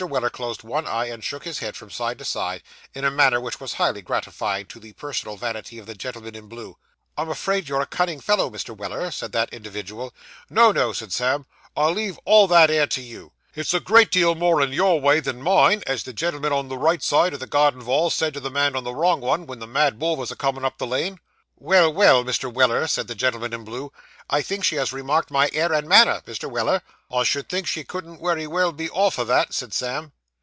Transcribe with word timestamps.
Weller 0.01 0.31
closed 0.31 0.63
one 0.63 0.87
eye, 0.87 1.05
and 1.11 1.23
shook 1.23 1.43
his 1.43 1.59
head 1.59 1.75
from 1.77 1.91
side 1.91 2.17
to 2.17 2.25
side, 2.25 2.63
in 2.95 3.05
a 3.05 3.11
manner 3.11 3.39
which 3.39 3.59
was 3.59 3.73
highly 3.75 4.01
gratifying 4.01 4.65
to 4.65 4.79
the 4.79 4.93
personal 4.93 5.37
vanity 5.37 5.77
of 5.77 5.85
the 5.85 5.93
gentleman 5.93 6.33
in 6.33 6.47
blue. 6.47 6.75
'I'm 7.19 7.29
afraid 7.29 7.69
you're 7.69 7.81
a 7.81 7.85
cunning 7.85 8.19
fellow, 8.19 8.49
Mr. 8.49 8.75
Weller,' 8.75 9.11
said 9.11 9.31
that 9.33 9.53
individual. 9.53 10.11
'No, 10.49 10.71
no,' 10.71 10.91
said 10.91 11.13
Sam. 11.13 11.45
'I 11.77 11.87
leave 11.89 12.19
all 12.25 12.47
that 12.47 12.71
'ere 12.71 12.87
to 12.87 12.99
you. 13.01 13.31
It's 13.53 13.75
a 13.75 13.79
great 13.79 14.09
deal 14.09 14.33
more 14.33 14.59
in 14.59 14.73
your 14.73 14.99
way 14.99 15.19
than 15.19 15.39
mine, 15.39 15.83
as 15.85 16.01
the 16.01 16.13
gen'l'm'n 16.13 16.51
on 16.51 16.67
the 16.67 16.79
right 16.79 17.03
side 17.03 17.35
o' 17.35 17.37
the 17.37 17.45
garden 17.45 17.83
vall 17.83 18.09
said 18.09 18.33
to 18.33 18.39
the 18.39 18.49
man 18.49 18.75
on 18.75 18.83
the 18.83 18.95
wrong 18.95 19.23
un, 19.23 19.45
ven 19.45 19.59
the 19.59 19.67
mad 19.67 19.99
bull 19.99 20.15
vos 20.15 20.31
a 20.31 20.35
comin' 20.35 20.65
up 20.65 20.79
the 20.79 20.87
lane.' 20.87 21.19
'Well, 21.63 21.93
well, 21.93 22.23
Mr. 22.23 22.51
Weller,' 22.51 22.87
said 22.87 23.05
the 23.05 23.13
gentleman 23.13 23.53
in 23.53 23.63
blue, 23.63 23.91
'I 24.31 24.41
think 24.41 24.63
she 24.63 24.77
has 24.77 24.91
remarked 24.91 25.29
my 25.29 25.51
air 25.53 25.71
and 25.71 25.87
manner, 25.87 26.23
Mr. 26.25 26.49
Weller.' 26.49 26.81
'I 27.13 27.23
should 27.23 27.47
think 27.49 27.67
she 27.67 27.83
couldn't 27.83 28.19
wery 28.19 28.47
well 28.47 28.71
be 28.71 28.89
off 28.89 29.19
o' 29.19 29.23
that,' 29.25 29.53
said 29.53 29.71
Sam. 29.73 30.11